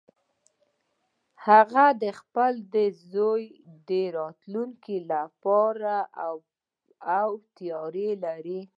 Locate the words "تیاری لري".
7.57-8.61